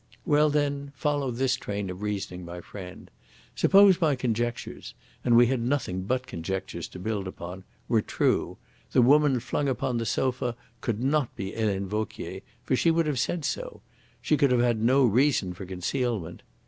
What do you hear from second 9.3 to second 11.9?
flung upon the sofa could not be Helene